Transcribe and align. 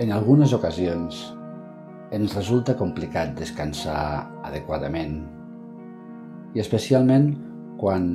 En 0.00 0.14
algunes 0.16 0.54
ocasions 0.56 1.16
ens 2.16 2.32
resulta 2.32 2.72
complicat 2.72 3.34
descansar 3.36 4.30
adequadament 4.48 5.18
i 6.56 6.62
especialment 6.62 7.26
quan 7.82 8.06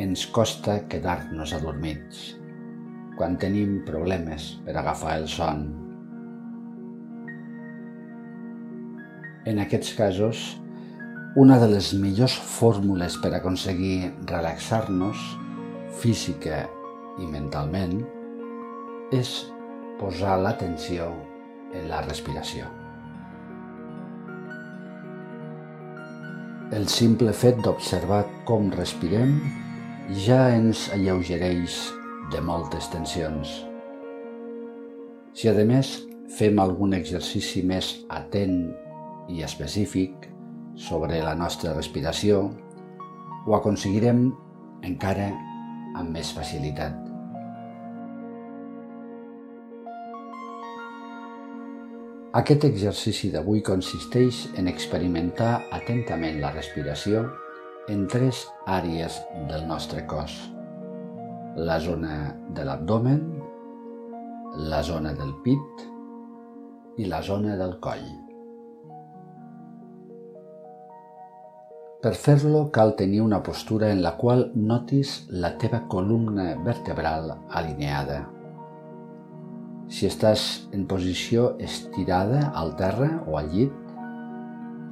ens 0.00 0.22
costa 0.32 0.78
quedar-nos 0.88 1.52
adormits, 1.58 2.22
quan 3.18 3.36
tenim 3.42 3.82
problemes 3.84 4.46
per 4.64 4.78
agafar 4.80 5.18
el 5.20 5.26
son. 5.28 5.66
En 9.44 9.60
aquests 9.60 9.92
casos, 9.98 10.40
una 11.36 11.58
de 11.60 11.68
les 11.74 11.90
millors 12.00 12.38
fórmules 12.54 13.18
per 13.20 13.34
aconseguir 13.36 14.08
relaxar-nos 14.32 15.20
física 16.00 16.62
i 17.20 17.28
mentalment 17.28 18.00
és 19.12 19.34
posar 20.00 20.38
l'atenció 20.40 21.08
en 21.74 21.88
la 21.90 22.02
respiració. 22.06 22.66
El 26.76 26.88
simple 26.90 27.30
fet 27.30 27.60
d'observar 27.62 28.24
com 28.48 28.72
respirem 28.74 29.36
ja 30.26 30.40
ens 30.54 30.88
alleugereix 30.94 31.78
de 32.32 32.40
moltes 32.42 32.90
tensions. 32.90 33.52
Si 35.36 35.46
a 35.48 35.54
més 35.68 35.92
fem 36.36 36.58
algun 36.58 36.96
exercici 36.98 37.62
més 37.62 37.92
atent 38.10 38.58
i 39.30 39.42
específic 39.46 40.26
sobre 40.74 41.22
la 41.22 41.34
nostra 41.38 41.74
respiració, 41.76 42.48
ho 43.46 43.54
aconseguirem 43.54 44.26
encara 44.82 45.30
amb 45.96 46.10
més 46.18 46.34
facilitat. 46.34 47.05
Aquest 52.36 52.66
exercici 52.66 53.30
d'avui 53.32 53.62
consisteix 53.64 54.42
en 54.60 54.66
experimentar 54.68 55.52
atentament 55.72 56.36
la 56.42 56.50
respiració 56.52 57.22
en 57.88 58.02
tres 58.12 58.42
àrees 58.68 59.16
del 59.48 59.64
nostre 59.70 60.02
cos. 60.10 60.34
La 61.56 61.78
zona 61.80 62.18
de 62.52 62.66
l'abdomen, 62.68 63.24
la 64.68 64.82
zona 64.84 65.14
del 65.16 65.32
pit 65.48 65.86
i 67.00 67.08
la 67.08 67.22
zona 67.24 67.56
del 67.56 67.78
coll. 67.80 68.04
Per 72.04 72.16
fer-lo 72.28 72.66
cal 72.68 72.98
tenir 73.00 73.24
una 73.24 73.40
postura 73.40 73.88
en 73.96 74.04
la 74.04 74.18
qual 74.20 74.50
notis 74.54 75.22
la 75.32 75.56
teva 75.56 75.86
columna 75.88 76.52
vertebral 76.68 77.32
alineada. 77.48 78.26
Si 79.96 80.04
estàs 80.04 80.42
en 80.76 80.82
posició 80.84 81.54
estirada 81.66 82.50
al 82.60 82.74
terra 82.76 83.06
o 83.24 83.38
al 83.40 83.46
llit, 83.48 83.72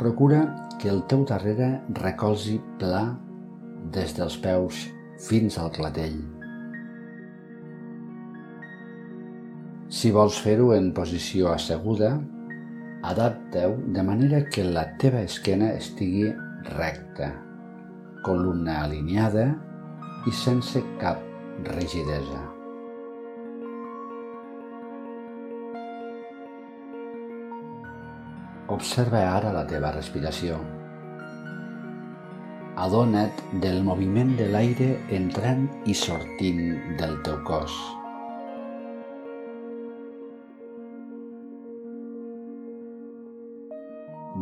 procura 0.01 0.39
que 0.81 0.89
el 0.89 1.03
teu 1.11 1.27
darrere 1.29 1.67
recolzi 1.99 2.55
pla 2.81 3.03
des 3.93 4.15
dels 4.17 4.39
peus 4.47 4.87
fins 5.27 5.59
al 5.61 5.69
clatell. 5.77 6.17
Si 9.93 10.15
vols 10.17 10.41
fer-ho 10.47 10.73
en 10.79 10.89
posició 10.97 11.53
asseguda, 11.53 12.15
adapta-ho 13.05 13.77
de 13.99 14.09
manera 14.09 14.41
que 14.49 14.65
la 14.65 14.89
teva 15.05 15.21
esquena 15.29 15.75
estigui 15.77 16.33
recta, 16.73 17.29
columna 18.25 18.81
alineada 18.89 19.51
i 20.25 20.33
sense 20.33 20.81
cap 20.97 21.21
rigidesa. 21.77 22.54
Observa 28.73 29.21
ara 29.29 29.51
la 29.53 29.67
teva 29.69 29.91
respiració. 29.93 30.57
Adona't 32.81 33.43
del 33.61 33.83
moviment 33.85 34.33
de 34.39 34.47
l'aire 34.49 34.89
entrant 35.13 35.67
i 35.85 35.93
sortint 35.93 36.63
del 36.97 37.19
teu 37.27 37.43
cos. 37.45 37.77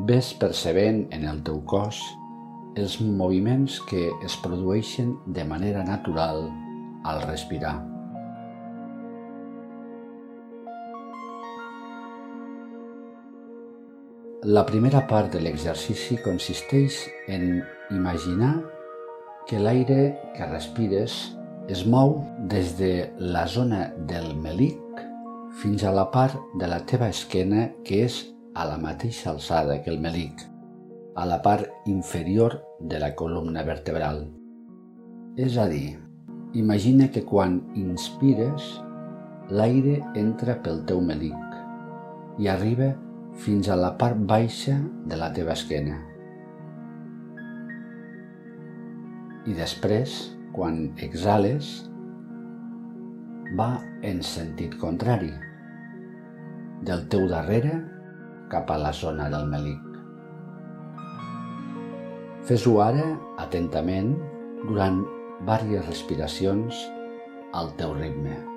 Ves 0.07 0.33
percebent 0.39 1.09
en 1.11 1.27
el 1.27 1.43
teu 1.43 1.59
cos 1.67 1.99
els 2.79 3.01
moviments 3.03 3.81
que 3.91 4.07
es 4.25 4.39
produeixen 4.45 5.17
de 5.27 5.45
manera 5.45 5.83
natural 5.83 6.47
al 7.05 7.27
respirar. 7.27 7.92
La 14.45 14.65
primera 14.67 15.05
part 15.07 15.31
de 15.31 15.39
l'exercici 15.39 16.17
consisteix 16.19 16.97
en 17.31 17.61
imaginar 17.95 18.57
que 19.47 19.61
l'aire 19.63 20.17
que 20.35 20.49
respires 20.49 21.15
es 21.71 21.85
mou 21.87 22.17
des 22.51 22.73
de 22.75 22.89
la 23.21 23.45
zona 23.47 23.85
del 24.11 24.33
melic 24.35 24.99
fins 25.61 25.85
a 25.87 25.93
la 25.95 26.09
part 26.11 26.35
de 26.59 26.67
la 26.67 26.81
teva 26.91 27.07
esquena 27.15 27.69
que 27.87 28.01
és 28.09 28.17
a 28.59 28.67
la 28.67 28.81
mateixa 28.83 29.31
alçada 29.31 29.79
que 29.85 29.95
el 29.95 30.03
melic, 30.03 30.43
a 31.15 31.23
la 31.23 31.39
part 31.47 31.87
inferior 31.87 32.59
de 32.81 32.99
la 32.99 33.13
columna 33.15 33.63
vertebral. 33.63 34.25
És 35.39 35.55
a 35.55 35.69
dir, 35.71 36.01
imagina 36.59 37.13
que 37.15 37.23
quan 37.23 37.61
inspires, 37.79 38.75
l'aire 39.55 40.01
entra 40.19 40.59
pel 40.67 40.83
teu 40.91 40.99
melic 40.99 42.43
i 42.43 42.51
arriba 42.51 42.91
fins 43.41 43.69
a 43.69 43.77
la 43.77 43.95
part 43.99 44.19
baixa 44.29 44.75
de 45.09 45.17
la 45.17 45.31
teva 45.33 45.55
esquena. 45.57 45.97
I 49.49 49.57
després, 49.57 50.13
quan 50.53 50.85
exhales, 51.03 51.71
va 53.59 53.71
en 54.07 54.21
sentit 54.27 54.77
contrari, 54.81 55.33
del 56.85 57.09
teu 57.09 57.27
darrere 57.31 57.81
cap 58.53 58.71
a 58.71 58.79
la 58.79 58.93
zona 58.93 59.31
del 59.33 59.49
melic. 59.49 59.89
Fes-ho 62.47 62.79
ara 62.85 63.09
atentament 63.41 64.15
durant 64.69 65.03
diverses 65.43 65.87
respiracions 65.89 66.87
al 67.53 67.75
teu 67.79 67.95
ritme. 67.99 68.52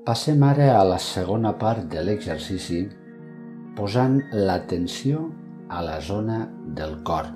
Passem 0.00 0.40
ara 0.40 0.78
a 0.78 0.84
la 0.88 0.96
segona 0.96 1.50
part 1.60 1.84
de 1.92 2.00
l'exercici 2.00 2.78
posant 3.76 4.14
l'atenció 4.32 5.26
a 5.68 5.82
la 5.84 5.98
zona 6.00 6.38
del 6.78 6.94
cor, 7.04 7.28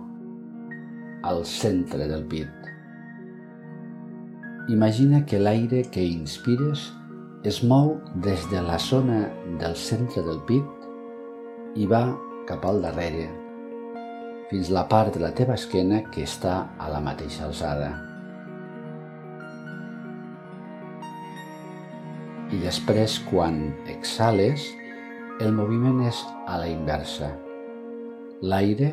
al 1.28 1.44
centre 1.44 2.06
del 2.08 2.25
pit. 2.25 2.70
Imagina 4.72 5.20
que 5.28 5.43
l'aire 5.43 5.82
que 5.93 6.06
inspires 6.08 6.87
es 7.44 7.61
mou 7.61 7.99
des 8.25 8.49
de 8.49 8.64
la 8.64 8.81
zona 8.81 9.20
del 9.60 9.76
centre 9.76 10.25
del 10.25 10.40
pit 10.49 11.76
i 11.76 11.84
va 11.84 12.06
cap 12.49 12.64
al 12.64 12.81
darrere, 12.81 13.28
fins 14.49 14.72
la 14.72 14.88
part 14.88 15.12
de 15.12 15.20
la 15.20 15.34
teva 15.37 15.60
esquena 15.60 16.00
que 16.08 16.25
està 16.25 16.56
a 16.81 16.88
la 16.88 17.05
mateixa 17.05 17.44
alçada. 17.44 17.93
I 22.55 22.61
després 22.62 23.17
quan 23.27 23.56
exhales 23.91 24.69
el 25.43 25.51
moviment 25.56 26.05
és 26.06 26.21
a 26.47 26.61
la 26.61 26.69
inversa. 26.71 27.33
L'aire 28.45 28.93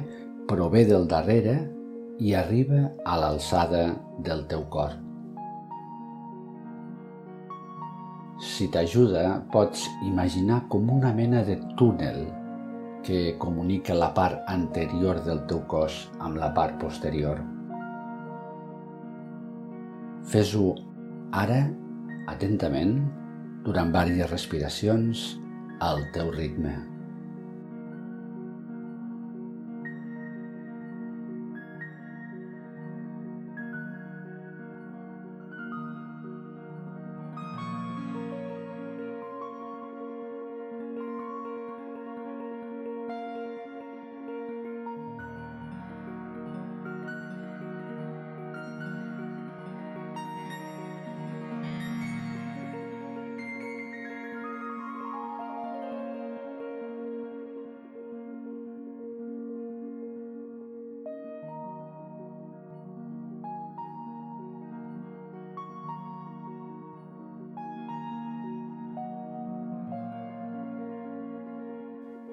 prové 0.50 0.82
del 0.90 1.06
darrere 1.12 1.60
i 2.22 2.34
arriba 2.38 2.88
a 3.06 3.20
l'alçada 3.22 3.84
del 4.26 4.46
teu 4.50 4.66
cor. 4.74 4.98
Si 8.42 8.68
t'ajuda, 8.74 9.26
pots 9.54 9.86
imaginar 10.08 10.64
com 10.74 10.90
una 10.90 11.14
mena 11.14 11.44
de 11.46 11.60
túnel 11.78 12.24
que 13.06 13.36
comunica 13.42 13.94
la 13.98 14.12
part 14.18 14.50
anterior 14.50 15.22
del 15.26 15.46
teu 15.50 15.62
cos 15.70 16.08
amb 16.20 16.42
la 16.42 16.50
part 16.58 16.80
posterior. 16.82 17.42
Fes-ho 20.34 20.72
ara, 21.38 21.66
atentament, 22.34 23.02
durant 23.66 23.92
diverses 23.94 24.30
respiracions, 24.32 25.26
al 25.82 26.06
teu 26.14 26.32
ritme. 26.34 26.91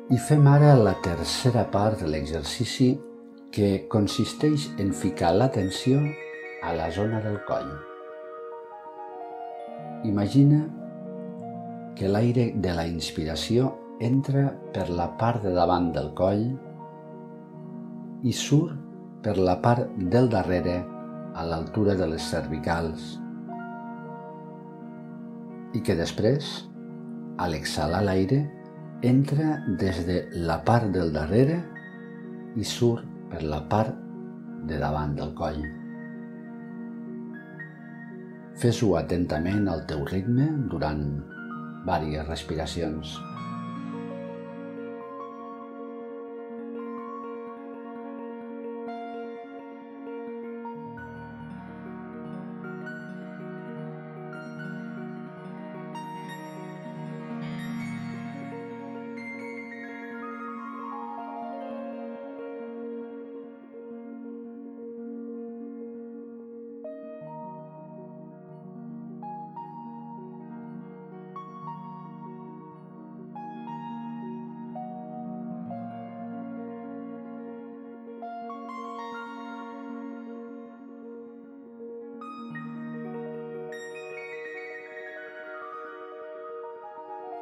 I 0.09 0.17
fem 0.17 0.47
ara 0.49 0.71
la 0.73 0.95
tercera 1.05 1.67
part 1.69 2.01
de 2.01 2.07
l'exercici 2.09 2.95
que 3.53 3.67
consisteix 3.93 4.65
en 4.81 4.95
ficar 4.97 5.35
l'atenció 5.37 5.99
a 6.65 6.73
la 6.73 6.87
zona 6.97 7.21
del 7.21 7.37
coll. 7.51 7.69
Imagina 10.09 10.63
que 11.93 12.09
l'aire 12.09 12.49
de 12.57 12.73
la 12.81 12.89
inspiració 12.89 13.69
entra 14.01 14.49
per 14.73 14.89
la 14.89 15.11
part 15.21 15.45
de 15.45 15.53
davant 15.53 15.93
del 15.93 16.15
coll 16.17 16.49
i 18.25 18.33
surt 18.33 18.81
per 19.21 19.37
la 19.37 19.61
part 19.61 19.93
del 20.17 20.33
darrere 20.33 20.81
a 21.37 21.45
l'altura 21.45 22.01
de 22.01 22.15
les 22.17 22.33
cervicals 22.33 23.19
i 25.77 25.85
que 25.85 25.93
després, 26.01 26.63
a 27.37 27.53
l'exhalar 27.53 28.07
l'aire, 28.09 28.47
entra 29.03 29.63
des 29.79 30.07
de 30.07 30.29
la 30.35 30.65
part 30.65 30.91
del 30.91 31.13
darrere 31.15 31.61
i 32.59 32.65
surt 32.67 33.07
per 33.31 33.45
la 33.47 33.61
part 33.71 33.95
de 34.67 34.79
davant 34.81 35.15
del 35.15 35.31
coll. 35.39 35.61
Fes-ho 38.59 38.97
atentament 38.99 39.69
al 39.71 39.85
teu 39.87 40.03
ritme 40.09 40.49
durant 40.73 41.05
diverses 41.87 42.27
respiracions. 42.27 43.15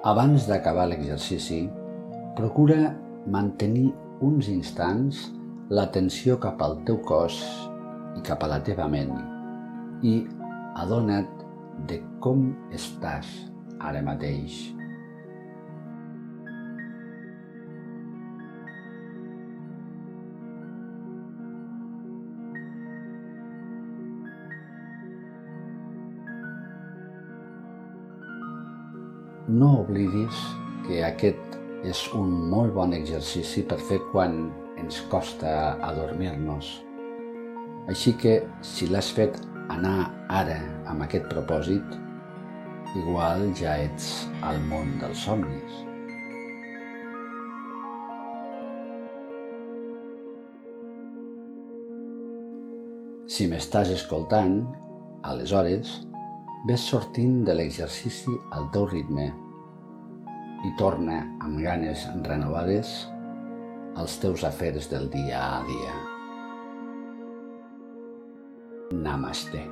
Abans 0.06 0.44
d'acabar 0.46 0.84
l'exercici, 0.86 1.64
procura 2.38 2.92
mantenir 3.26 3.88
uns 4.22 4.46
instants 4.52 5.24
l'atenció 5.74 6.36
cap 6.44 6.62
al 6.62 6.76
teu 6.86 7.00
cos 7.08 7.40
i 8.14 8.22
cap 8.28 8.46
a 8.46 8.52
la 8.52 8.60
teva 8.68 8.86
ment 8.92 9.10
i 10.06 10.14
adona't 10.84 11.42
de 11.90 11.98
com 12.22 12.52
estàs 12.78 13.34
ara 13.82 14.04
mateix. 14.06 14.75
No 29.46 29.66
oblidis 29.84 30.38
que 30.88 31.04
aquest 31.06 31.52
és 31.86 32.00
un 32.18 32.32
molt 32.50 32.72
bon 32.74 32.90
exercici 32.96 33.62
per 33.62 33.76
fer 33.78 34.00
quan 34.10 34.48
ens 34.82 34.96
costa 35.06 35.76
adormir-nos. 35.86 36.70
Així 37.86 38.16
que, 38.18 38.40
si 38.58 38.88
l'has 38.90 39.12
fet 39.14 39.38
anar 39.70 40.10
ara 40.34 40.56
amb 40.90 41.04
aquest 41.06 41.28
propòsit, 41.30 41.94
igual 42.98 43.46
ja 43.54 43.76
ets 43.84 44.26
al 44.42 44.58
món 44.66 44.96
dels 44.98 45.22
somnis. 45.28 45.78
Si 53.30 53.46
m'estàs 53.46 53.94
escoltant, 53.94 54.64
aleshores, 55.22 56.00
Ves 56.66 56.82
sortint 56.90 57.44
de 57.46 57.54
l'exercici 57.54 58.32
al 58.58 58.64
teu 58.74 58.88
ritme 58.90 59.26
i 60.66 60.70
torna 60.80 61.20
amb 61.46 61.60
ganes 61.62 62.02
renovades 62.26 62.90
als 64.02 64.16
teus 64.18 64.42
afers 64.48 64.88
del 64.90 65.06
dia 65.12 65.44
a 65.44 65.60
dia. 65.68 65.94
Namaste. 69.04 69.62